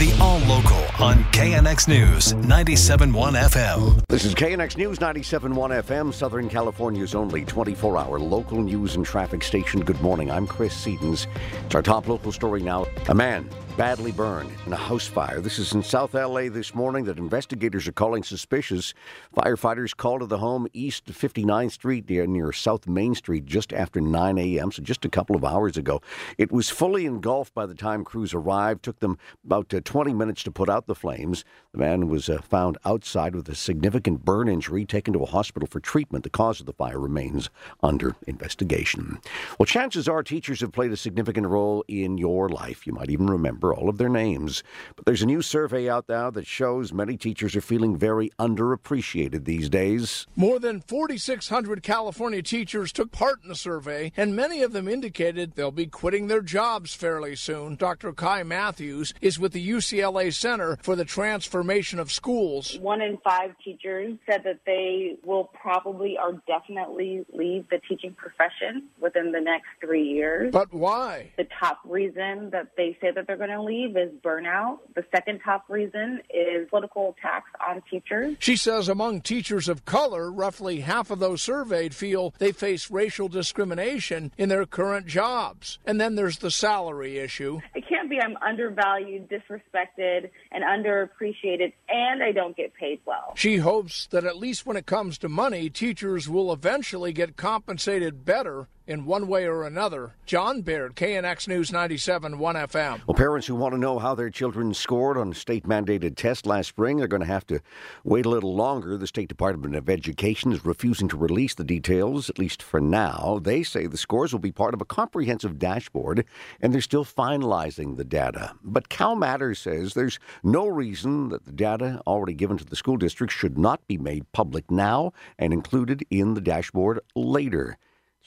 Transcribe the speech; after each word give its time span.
The 0.00 0.16
All 0.18 0.38
Local 0.38 0.78
on 1.04 1.22
KNX 1.24 1.86
News 1.86 2.32
97.1 2.32 3.12
FM. 3.38 4.02
This 4.08 4.24
is 4.24 4.34
KNX 4.34 4.78
News 4.78 4.98
97.1 4.98 5.52
FM, 5.82 6.14
Southern 6.14 6.48
California's 6.48 7.14
only 7.14 7.44
24 7.44 7.98
hour 7.98 8.18
local 8.18 8.62
news 8.62 8.96
and 8.96 9.04
traffic 9.04 9.42
station. 9.42 9.82
Good 9.82 10.00
morning. 10.00 10.30
I'm 10.30 10.46
Chris 10.46 10.74
Sedens. 10.74 11.26
It's 11.66 11.74
our 11.74 11.82
top 11.82 12.08
local 12.08 12.32
story 12.32 12.62
now. 12.62 12.86
A 13.10 13.14
man 13.14 13.50
badly 13.80 14.12
burned 14.12 14.52
in 14.66 14.74
a 14.74 14.76
house 14.76 15.06
fire. 15.06 15.40
This 15.40 15.58
is 15.58 15.72
in 15.72 15.82
South 15.82 16.12
LA 16.12 16.50
this 16.50 16.74
morning 16.74 17.06
that 17.06 17.16
investigators 17.16 17.88
are 17.88 17.92
calling 17.92 18.22
suspicious. 18.22 18.92
Firefighters 19.34 19.96
called 19.96 20.20
to 20.20 20.26
the 20.26 20.36
home 20.36 20.66
east 20.74 21.06
59th 21.06 21.72
Street 21.72 22.10
near 22.10 22.52
South 22.52 22.86
Main 22.86 23.14
Street 23.14 23.46
just 23.46 23.72
after 23.72 23.98
9 23.98 24.36
a.m., 24.36 24.70
so 24.70 24.82
just 24.82 25.06
a 25.06 25.08
couple 25.08 25.34
of 25.34 25.46
hours 25.46 25.78
ago. 25.78 26.02
It 26.36 26.52
was 26.52 26.68
fully 26.68 27.06
engulfed 27.06 27.54
by 27.54 27.64
the 27.64 27.74
time 27.74 28.04
crews 28.04 28.34
arrived. 28.34 28.82
Took 28.82 28.98
them 28.98 29.16
about 29.46 29.72
uh, 29.72 29.80
20 29.82 30.12
minutes 30.12 30.42
to 30.42 30.50
put 30.50 30.68
out 30.68 30.86
the 30.86 30.94
flames. 30.94 31.42
The 31.72 31.78
man 31.78 32.08
was 32.08 32.28
uh, 32.28 32.42
found 32.42 32.76
outside 32.84 33.34
with 33.34 33.48
a 33.48 33.54
significant 33.54 34.26
burn 34.26 34.46
injury, 34.50 34.84
taken 34.84 35.14
to 35.14 35.22
a 35.22 35.26
hospital 35.26 35.66
for 35.66 35.80
treatment. 35.80 36.24
The 36.24 36.28
cause 36.28 36.60
of 36.60 36.66
the 36.66 36.74
fire 36.74 37.00
remains 37.00 37.48
under 37.82 38.14
investigation. 38.26 39.20
Well, 39.58 39.64
chances 39.64 40.06
are 40.06 40.22
teachers 40.22 40.60
have 40.60 40.72
played 40.72 40.92
a 40.92 40.98
significant 40.98 41.46
role 41.46 41.82
in 41.88 42.18
your 42.18 42.50
life. 42.50 42.86
You 42.86 42.92
might 42.92 43.08
even 43.08 43.28
remember 43.28 43.69
all 43.74 43.88
of 43.88 43.98
their 43.98 44.08
names. 44.08 44.62
But 44.96 45.06
there's 45.06 45.22
a 45.22 45.26
new 45.26 45.42
survey 45.42 45.88
out 45.88 46.08
now 46.08 46.30
that 46.30 46.46
shows 46.46 46.92
many 46.92 47.16
teachers 47.16 47.56
are 47.56 47.60
feeling 47.60 47.96
very 47.96 48.30
underappreciated 48.38 49.44
these 49.44 49.68
days. 49.68 50.26
More 50.36 50.58
than 50.58 50.80
4,600 50.80 51.82
California 51.82 52.42
teachers 52.42 52.92
took 52.92 53.12
part 53.12 53.42
in 53.42 53.48
the 53.48 53.54
survey, 53.54 54.12
and 54.16 54.36
many 54.36 54.62
of 54.62 54.72
them 54.72 54.88
indicated 54.88 55.52
they'll 55.54 55.70
be 55.70 55.86
quitting 55.86 56.26
their 56.26 56.42
jobs 56.42 56.94
fairly 56.94 57.36
soon. 57.36 57.76
Dr. 57.76 58.12
Kai 58.12 58.42
Matthews 58.42 59.14
is 59.20 59.38
with 59.38 59.52
the 59.52 59.68
UCLA 59.68 60.32
Center 60.32 60.78
for 60.82 60.96
the 60.96 61.04
Transformation 61.04 61.98
of 61.98 62.10
Schools. 62.10 62.78
One 62.78 63.00
in 63.00 63.18
five 63.18 63.54
teachers 63.64 64.16
said 64.28 64.42
that 64.44 64.60
they 64.66 65.16
will 65.24 65.44
probably 65.44 66.16
or 66.18 66.40
definitely 66.46 67.24
leave 67.32 67.68
the 67.70 67.80
teaching 67.88 68.14
profession 68.14 68.88
within 69.00 69.32
the 69.32 69.40
next 69.40 69.68
three 69.80 70.02
years. 70.02 70.52
But 70.52 70.72
why? 70.72 71.30
The 71.36 71.46
top 71.58 71.80
reason 71.84 72.50
that 72.50 72.68
they 72.76 72.96
say 73.00 73.10
that 73.10 73.26
they're 73.26 73.36
going 73.36 73.49
leave 73.58 73.96
is 73.96 74.10
burnout. 74.24 74.78
The 74.94 75.04
second 75.14 75.40
top 75.44 75.64
reason 75.68 76.20
is 76.32 76.68
political 76.68 77.14
attacks 77.18 77.50
on 77.66 77.82
teachers. 77.90 78.36
She 78.38 78.56
says 78.56 78.88
among 78.88 79.22
teachers 79.22 79.68
of 79.68 79.84
color, 79.84 80.30
roughly 80.30 80.80
half 80.80 81.10
of 81.10 81.18
those 81.18 81.42
surveyed 81.42 81.94
feel 81.94 82.34
they 82.38 82.52
face 82.52 82.90
racial 82.90 83.28
discrimination 83.28 84.32
in 84.38 84.48
their 84.48 84.66
current 84.66 85.06
jobs. 85.06 85.78
And 85.84 86.00
then 86.00 86.14
there's 86.14 86.38
the 86.38 86.50
salary 86.50 87.18
issue. 87.18 87.60
It 87.74 87.88
can't 87.88 88.10
be 88.10 88.20
I'm 88.20 88.36
undervalued, 88.36 89.28
disrespected, 89.28 90.30
and 90.52 90.64
underappreciated, 90.64 91.72
and 91.88 92.22
I 92.22 92.32
don't 92.32 92.56
get 92.56 92.74
paid 92.74 93.00
well. 93.06 93.32
She 93.36 93.56
hopes 93.56 94.06
that 94.08 94.24
at 94.24 94.36
least 94.36 94.66
when 94.66 94.76
it 94.76 94.86
comes 94.86 95.18
to 95.18 95.28
money, 95.28 95.70
teachers 95.70 96.28
will 96.28 96.52
eventually 96.52 97.12
get 97.12 97.36
compensated 97.36 98.24
better 98.24 98.68
in 98.90 99.04
one 99.04 99.28
way 99.28 99.46
or 99.46 99.62
another. 99.62 100.14
John 100.26 100.62
Baird, 100.62 100.96
KNX 100.96 101.46
News 101.46 101.70
97 101.70 102.40
1 102.40 102.54
FM. 102.56 103.06
Well, 103.06 103.14
parents 103.14 103.46
who 103.46 103.54
want 103.54 103.72
to 103.72 103.78
know 103.78 104.00
how 104.00 104.16
their 104.16 104.30
children 104.30 104.74
scored 104.74 105.16
on 105.16 105.32
state 105.32 105.64
mandated 105.64 106.16
tests 106.16 106.44
last 106.44 106.70
spring 106.70 107.00
are 107.00 107.06
going 107.06 107.20
to 107.20 107.26
have 107.26 107.46
to 107.46 107.60
wait 108.02 108.26
a 108.26 108.28
little 108.28 108.56
longer. 108.56 108.96
The 108.96 109.06
State 109.06 109.28
Department 109.28 109.76
of 109.76 109.88
Education 109.88 110.52
is 110.52 110.64
refusing 110.64 111.06
to 111.08 111.16
release 111.16 111.54
the 111.54 111.62
details, 111.62 112.28
at 112.28 112.38
least 112.38 112.64
for 112.64 112.80
now. 112.80 113.38
They 113.40 113.62
say 113.62 113.86
the 113.86 113.96
scores 113.96 114.32
will 114.32 114.40
be 114.40 114.50
part 114.50 114.74
of 114.74 114.80
a 114.80 114.84
comprehensive 114.86 115.60
dashboard, 115.60 116.24
and 116.60 116.74
they're 116.74 116.80
still 116.80 117.04
finalizing 117.04 117.96
the 117.96 118.04
data. 118.04 118.54
But 118.64 118.88
Cal 118.88 119.14
Matters 119.14 119.60
says 119.60 119.94
there's 119.94 120.18
no 120.42 120.66
reason 120.66 121.28
that 121.28 121.44
the 121.44 121.52
data 121.52 122.02
already 122.08 122.34
given 122.34 122.58
to 122.58 122.64
the 122.64 122.74
school 122.74 122.96
district 122.96 123.32
should 123.32 123.56
not 123.56 123.86
be 123.86 123.98
made 123.98 124.32
public 124.32 124.68
now 124.68 125.12
and 125.38 125.52
included 125.52 126.04
in 126.10 126.34
the 126.34 126.40
dashboard 126.40 126.98
later 127.14 127.78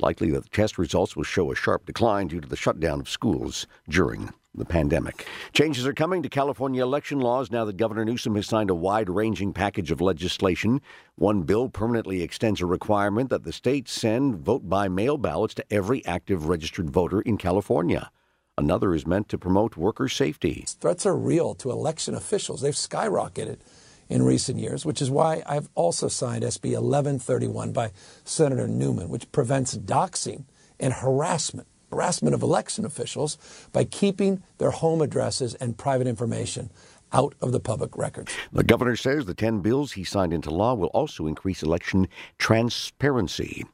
likely 0.00 0.30
that 0.30 0.44
the 0.44 0.48
test 0.50 0.78
results 0.78 1.16
will 1.16 1.24
show 1.24 1.50
a 1.50 1.56
sharp 1.56 1.86
decline 1.86 2.28
due 2.28 2.40
to 2.40 2.48
the 2.48 2.56
shutdown 2.56 3.00
of 3.00 3.08
schools 3.08 3.66
during 3.88 4.32
the 4.54 4.64
pandemic. 4.64 5.26
Changes 5.52 5.86
are 5.86 5.92
coming 5.92 6.22
to 6.22 6.28
California 6.28 6.82
election 6.82 7.20
laws 7.20 7.50
now 7.50 7.64
that 7.64 7.76
Governor 7.76 8.04
Newsom 8.04 8.34
has 8.34 8.46
signed 8.46 8.70
a 8.70 8.74
wide 8.74 9.08
ranging 9.08 9.52
package 9.52 9.90
of 9.90 10.00
legislation. 10.00 10.80
One 11.16 11.42
bill 11.42 11.68
permanently 11.68 12.22
extends 12.22 12.60
a 12.60 12.66
requirement 12.66 13.30
that 13.30 13.44
the 13.44 13.52
state 13.52 13.88
send 13.88 14.36
vote 14.36 14.68
by 14.68 14.88
mail 14.88 15.16
ballots 15.16 15.54
to 15.54 15.72
every 15.72 16.04
active 16.06 16.46
registered 16.46 16.90
voter 16.90 17.20
in 17.20 17.36
California. 17.36 18.10
Another 18.56 18.92
is 18.94 19.06
meant 19.06 19.28
to 19.28 19.38
promote 19.38 19.76
worker 19.76 20.08
safety. 20.08 20.64
Threats 20.66 21.06
are 21.06 21.16
real 21.16 21.54
to 21.56 21.70
election 21.70 22.14
officials. 22.14 22.60
They've 22.60 22.74
skyrocketed 22.74 23.58
in 24.08 24.22
recent 24.22 24.58
years, 24.58 24.86
which 24.86 25.02
is 25.02 25.10
why 25.10 25.42
I've 25.46 25.68
also 25.74 26.08
signed 26.08 26.42
SB 26.42 26.70
1131 26.70 27.72
by 27.72 27.92
Senator 28.24 28.66
Newman, 28.66 29.08
which 29.08 29.30
prevents 29.32 29.76
doxing 29.76 30.44
and 30.80 30.92
harassment, 30.94 31.66
harassment 31.90 32.34
of 32.34 32.42
election 32.42 32.84
officials 32.84 33.36
by 33.72 33.84
keeping 33.84 34.42
their 34.58 34.70
home 34.70 35.02
addresses 35.02 35.54
and 35.54 35.76
private 35.76 36.06
information 36.06 36.70
out 37.12 37.34
of 37.40 37.52
the 37.52 37.60
public 37.60 37.96
records. 37.96 38.32
The 38.52 38.64
governor 38.64 38.96
says 38.96 39.24
the 39.24 39.34
10 39.34 39.60
bills 39.60 39.92
he 39.92 40.04
signed 40.04 40.32
into 40.32 40.50
law 40.50 40.74
will 40.74 40.88
also 40.88 41.26
increase 41.26 41.62
election 41.62 42.08
transparency. 42.38 43.64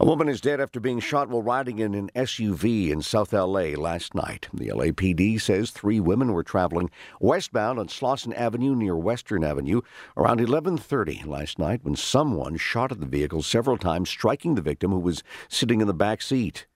A 0.00 0.06
woman 0.06 0.28
is 0.28 0.40
dead 0.40 0.60
after 0.60 0.80
being 0.80 1.00
shot 1.00 1.28
while 1.28 1.42
riding 1.42 1.78
in 1.78 1.94
an 1.94 2.10
SUV 2.14 2.90
in 2.90 3.02
South 3.02 3.32
LA 3.32 3.74
last 3.76 4.14
night. 4.14 4.48
The 4.52 4.68
LAPD 4.68 5.40
says 5.40 5.70
three 5.70 6.00
women 6.00 6.32
were 6.32 6.42
traveling 6.42 6.90
westbound 7.20 7.78
on 7.78 7.88
Slauson 7.88 8.34
Avenue 8.34 8.74
near 8.74 8.96
Western 8.96 9.44
Avenue 9.44 9.80
around 10.16 10.40
11:30 10.40 11.26
last 11.26 11.58
night 11.58 11.80
when 11.82 11.96
someone 11.96 12.56
shot 12.56 12.92
at 12.92 13.00
the 13.00 13.06
vehicle 13.06 13.42
several 13.42 13.76
times, 13.76 14.08
striking 14.08 14.54
the 14.54 14.62
victim 14.62 14.90
who 14.90 14.98
was 14.98 15.22
sitting 15.48 15.80
in 15.80 15.86
the 15.86 15.94
back 15.94 16.22
seat. 16.22 16.66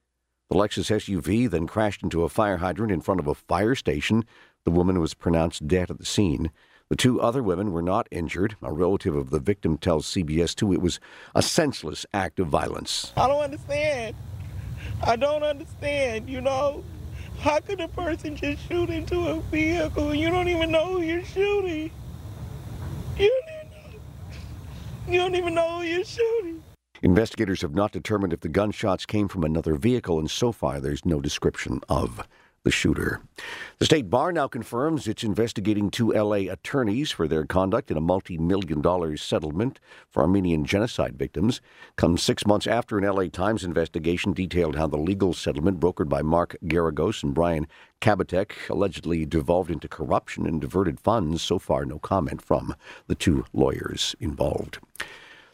The 0.50 0.56
Lexus 0.56 0.90
SUV 0.90 1.48
then 1.48 1.68
crashed 1.68 2.02
into 2.02 2.24
a 2.24 2.28
fire 2.28 2.56
hydrant 2.56 2.90
in 2.90 3.00
front 3.00 3.20
of 3.20 3.28
a 3.28 3.36
fire 3.36 3.76
station. 3.76 4.24
The 4.64 4.72
woman 4.72 4.98
was 4.98 5.14
pronounced 5.14 5.68
dead 5.68 5.92
at 5.92 5.98
the 5.98 6.04
scene. 6.04 6.50
The 6.88 6.96
two 6.96 7.20
other 7.20 7.40
women 7.40 7.70
were 7.70 7.82
not 7.82 8.08
injured. 8.10 8.56
A 8.60 8.72
relative 8.72 9.14
of 9.14 9.30
the 9.30 9.38
victim 9.38 9.78
tells 9.78 10.08
CBS 10.08 10.56
2 10.56 10.72
it 10.72 10.82
was 10.82 10.98
a 11.36 11.40
senseless 11.40 12.04
act 12.12 12.40
of 12.40 12.48
violence. 12.48 13.12
I 13.16 13.28
don't 13.28 13.44
understand. 13.44 14.16
I 15.04 15.14
don't 15.14 15.44
understand, 15.44 16.28
you 16.28 16.40
know. 16.40 16.82
How 17.38 17.60
could 17.60 17.80
a 17.80 17.86
person 17.86 18.34
just 18.34 18.66
shoot 18.66 18.90
into 18.90 19.28
a 19.28 19.40
vehicle 19.52 20.12
you 20.12 20.30
don't 20.30 20.48
even 20.48 20.72
know 20.72 20.94
who 20.94 21.02
you're 21.02 21.24
shooting? 21.24 21.92
You 23.16 23.28
don't 23.28 23.54
even 23.54 23.92
know, 23.92 25.12
you 25.12 25.18
don't 25.20 25.34
even 25.36 25.54
know 25.54 25.78
who 25.78 25.84
you're 25.84 26.04
shooting. 26.04 26.60
Investigators 27.02 27.62
have 27.62 27.74
not 27.74 27.92
determined 27.92 28.32
if 28.32 28.40
the 28.40 28.48
gunshots 28.48 29.06
came 29.06 29.26
from 29.28 29.44
another 29.44 29.74
vehicle, 29.74 30.18
and 30.18 30.30
so 30.30 30.52
far 30.52 30.80
there's 30.80 31.04
no 31.04 31.20
description 31.20 31.80
of 31.88 32.26
the 32.62 32.70
shooter. 32.70 33.22
The 33.78 33.86
state 33.86 34.10
bar 34.10 34.32
now 34.32 34.46
confirms 34.46 35.08
it's 35.08 35.24
investigating 35.24 35.90
two 35.90 36.12
LA 36.12 36.52
attorneys 36.52 37.10
for 37.10 37.26
their 37.26 37.46
conduct 37.46 37.90
in 37.90 37.96
a 37.96 38.02
multi 38.02 38.36
million 38.36 38.82
dollar 38.82 39.16
settlement 39.16 39.80
for 40.10 40.22
Armenian 40.22 40.66
genocide 40.66 41.16
victims. 41.16 41.62
Comes 41.96 42.22
six 42.22 42.46
months 42.46 42.66
after 42.66 42.98
an 42.98 43.04
LA 43.04 43.28
Times 43.28 43.64
investigation 43.64 44.34
detailed 44.34 44.76
how 44.76 44.86
the 44.86 44.98
legal 44.98 45.32
settlement 45.32 45.80
brokered 45.80 46.10
by 46.10 46.20
Mark 46.20 46.56
Geragos 46.64 47.22
and 47.22 47.32
Brian 47.32 47.66
Kabateck 48.02 48.52
allegedly 48.68 49.24
devolved 49.24 49.70
into 49.70 49.88
corruption 49.88 50.46
and 50.46 50.60
diverted 50.60 51.00
funds. 51.00 51.40
So 51.40 51.58
far, 51.58 51.86
no 51.86 51.98
comment 51.98 52.42
from 52.42 52.74
the 53.06 53.14
two 53.14 53.46
lawyers 53.54 54.14
involved. 54.20 54.78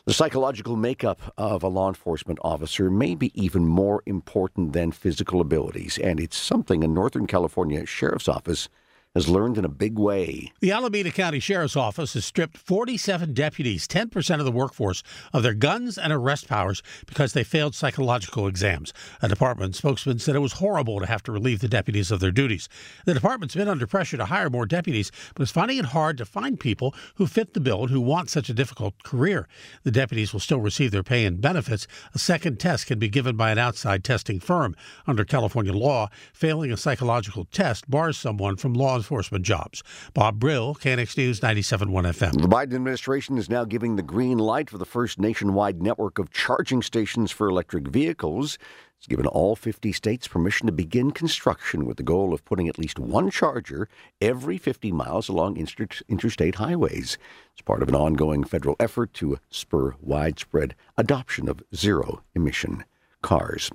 The 0.06 0.14
psychological 0.14 0.76
makeup 0.76 1.34
of 1.36 1.64
a 1.64 1.68
law 1.68 1.88
enforcement 1.88 2.38
officer 2.42 2.90
may 2.90 3.16
be 3.16 3.32
even 3.34 3.66
more 3.66 4.04
important 4.06 4.72
than 4.72 4.92
physical 4.92 5.40
abilities, 5.40 5.98
and 5.98 6.20
it's 6.20 6.36
something 6.36 6.84
a 6.84 6.86
Northern 6.86 7.26
California 7.26 7.84
Sheriff's 7.86 8.28
Office 8.28 8.68
has 9.16 9.30
learned 9.30 9.56
in 9.56 9.64
a 9.64 9.68
big 9.68 9.98
way. 9.98 10.52
The 10.60 10.72
Alameda 10.72 11.10
County 11.10 11.40
Sheriff's 11.40 11.74
Office 11.74 12.12
has 12.12 12.26
stripped 12.26 12.58
47 12.58 13.32
deputies, 13.32 13.88
10% 13.88 14.38
of 14.38 14.44
the 14.44 14.52
workforce, 14.52 15.02
of 15.32 15.42
their 15.42 15.54
guns 15.54 15.96
and 15.96 16.12
arrest 16.12 16.46
powers 16.46 16.82
because 17.06 17.32
they 17.32 17.42
failed 17.42 17.74
psychological 17.74 18.46
exams. 18.46 18.92
A 19.22 19.28
department 19.28 19.74
spokesman 19.74 20.18
said 20.18 20.36
it 20.36 20.40
was 20.40 20.52
horrible 20.52 21.00
to 21.00 21.06
have 21.06 21.22
to 21.22 21.32
relieve 21.32 21.60
the 21.60 21.68
deputies 21.68 22.10
of 22.10 22.20
their 22.20 22.30
duties. 22.30 22.68
The 23.06 23.14
department's 23.14 23.54
been 23.54 23.68
under 23.68 23.86
pressure 23.86 24.18
to 24.18 24.26
hire 24.26 24.50
more 24.50 24.66
deputies, 24.66 25.10
but 25.34 25.44
is 25.44 25.50
finding 25.50 25.78
it 25.78 25.86
hard 25.86 26.18
to 26.18 26.26
find 26.26 26.60
people 26.60 26.94
who 27.14 27.26
fit 27.26 27.54
the 27.54 27.60
bill 27.60 27.84
and 27.84 27.90
who 27.90 28.02
want 28.02 28.28
such 28.28 28.50
a 28.50 28.54
difficult 28.54 29.02
career. 29.02 29.48
The 29.82 29.90
deputies 29.90 30.34
will 30.34 30.40
still 30.40 30.60
receive 30.60 30.90
their 30.90 31.02
pay 31.02 31.24
and 31.24 31.40
benefits. 31.40 31.86
A 32.14 32.18
second 32.18 32.60
test 32.60 32.86
can 32.86 32.98
be 32.98 33.08
given 33.08 33.34
by 33.34 33.50
an 33.50 33.56
outside 33.56 34.04
testing 34.04 34.40
firm. 34.40 34.76
Under 35.06 35.24
California 35.24 35.72
law, 35.72 36.10
failing 36.34 36.70
a 36.70 36.76
psychological 36.76 37.46
test 37.46 37.90
bars 37.90 38.18
someone 38.18 38.56
from 38.56 38.74
law 38.74 38.98
enforcement 39.06 39.44
jobs. 39.44 39.84
Bob 40.14 40.40
Brill, 40.40 40.74
KNX 40.74 41.16
News 41.16 41.38
97.1 41.38 41.86
FM. 41.88 42.42
The 42.42 42.48
Biden 42.48 42.74
administration 42.74 43.38
is 43.38 43.48
now 43.48 43.64
giving 43.64 43.94
the 43.94 44.02
green 44.02 44.36
light 44.36 44.68
for 44.68 44.78
the 44.78 44.84
first 44.84 45.20
nationwide 45.20 45.80
network 45.80 46.18
of 46.18 46.32
charging 46.32 46.82
stations 46.82 47.30
for 47.30 47.48
electric 47.48 47.86
vehicles. 47.86 48.58
It's 48.98 49.06
given 49.06 49.26
all 49.26 49.54
50 49.54 49.92
states 49.92 50.26
permission 50.26 50.66
to 50.66 50.72
begin 50.72 51.12
construction 51.12 51.86
with 51.86 51.98
the 51.98 52.02
goal 52.02 52.34
of 52.34 52.44
putting 52.44 52.66
at 52.66 52.80
least 52.80 52.98
one 52.98 53.30
charger 53.30 53.88
every 54.20 54.58
50 54.58 54.90
miles 54.90 55.28
along 55.28 55.56
inter- 55.56 55.86
interstate 56.08 56.56
highways. 56.56 57.16
It's 57.52 57.62
part 57.62 57.82
of 57.82 57.88
an 57.88 57.94
ongoing 57.94 58.42
federal 58.42 58.74
effort 58.80 59.14
to 59.14 59.38
spur 59.50 59.94
widespread 60.00 60.74
adoption 60.96 61.48
of 61.48 61.62
zero 61.72 62.24
emission 62.34 62.84
cars. 63.26 63.70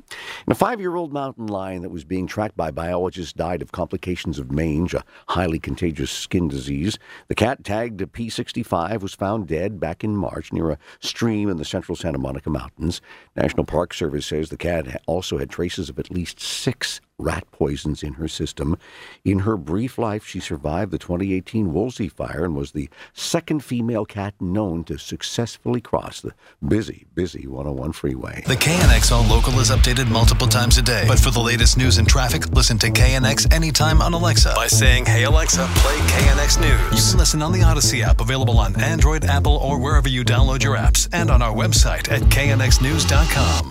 And 0.47 0.53
a 0.53 0.55
five 0.55 0.79
year 0.79 0.95
old 0.95 1.11
mountain 1.11 1.45
lion 1.45 1.81
that 1.81 1.89
was 1.89 2.05
being 2.05 2.25
tracked 2.25 2.55
by 2.55 2.71
biologists 2.71 3.33
died 3.33 3.61
of 3.61 3.73
complications 3.73 4.39
of 4.39 4.49
mange, 4.49 4.93
a 4.93 5.03
highly 5.27 5.59
contagious 5.59 6.09
skin 6.09 6.47
disease. 6.47 6.97
The 7.27 7.35
cat, 7.35 7.65
tagged 7.65 7.99
P65, 7.99 9.01
was 9.01 9.13
found 9.13 9.47
dead 9.47 9.77
back 9.77 10.05
in 10.05 10.15
March 10.15 10.53
near 10.53 10.71
a 10.71 10.77
stream 11.01 11.49
in 11.49 11.57
the 11.57 11.65
central 11.65 11.97
Santa 11.97 12.17
Monica 12.17 12.49
Mountains. 12.49 13.01
National 13.35 13.65
Park 13.65 13.93
Service 13.93 14.25
says 14.25 14.47
the 14.47 14.57
cat 14.57 15.01
also 15.05 15.37
had 15.37 15.49
traces 15.49 15.89
of 15.89 15.99
at 15.99 16.09
least 16.09 16.39
six 16.39 17.01
rat 17.21 17.49
poisons 17.51 18.03
in 18.03 18.13
her 18.13 18.27
system. 18.27 18.77
In 19.23 19.39
her 19.39 19.57
brief 19.57 19.97
life, 19.97 20.25
she 20.25 20.39
survived 20.39 20.91
the 20.91 20.97
2018 20.97 21.73
Woolsey 21.73 22.07
fire 22.09 22.43
and 22.43 22.55
was 22.55 22.71
the 22.71 22.89
second 23.13 23.63
female 23.63 24.05
cat 24.05 24.33
known 24.39 24.83
to 24.85 24.97
successfully 24.97 25.81
cross 25.81 26.21
the 26.21 26.33
busy, 26.67 27.05
busy 27.13 27.47
101 27.47 27.93
freeway. 27.93 28.43
The 28.47 28.55
KNX 28.55 29.11
All 29.11 29.23
Local 29.23 29.59
is 29.59 29.69
updated 29.69 30.09
multiple 30.09 30.47
times 30.47 30.77
a 30.77 30.81
day. 30.81 31.05
But 31.07 31.19
for 31.19 31.31
the 31.31 31.39
latest 31.39 31.77
news 31.77 31.97
and 31.97 32.07
traffic, 32.07 32.49
listen 32.49 32.77
to 32.79 32.87
KNX 32.87 33.53
anytime 33.53 34.01
on 34.01 34.13
Alexa 34.13 34.53
by 34.55 34.67
saying, 34.67 35.05
Hey 35.05 35.23
Alexa, 35.23 35.67
play 35.75 35.97
KNX 35.97 36.59
News. 36.59 37.05
You 37.05 37.11
can 37.11 37.19
listen 37.19 37.41
on 37.41 37.51
the 37.51 37.59
Audacy 37.59 38.01
app, 38.03 38.21
available 38.21 38.57
on 38.57 38.79
Android, 38.81 39.25
Apple, 39.25 39.57
or 39.57 39.79
wherever 39.79 40.09
you 40.09 40.23
download 40.23 40.63
your 40.63 40.75
apps, 40.75 41.07
and 41.13 41.29
on 41.29 41.41
our 41.41 41.53
website 41.53 42.11
at 42.11 42.21
knxnews.com. 42.21 43.70